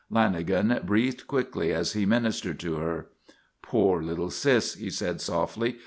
Lanagan 0.11 0.83
breathed 0.83 1.27
quickly 1.27 1.71
as 1.71 1.93
he 1.93 2.07
ministered 2.07 2.59
to 2.61 2.77
her. 2.77 3.09
"Poor 3.61 4.01
little 4.01 4.31
sis!" 4.31 4.73
he 4.73 4.89
said, 4.89 5.21
softly. 5.21 5.77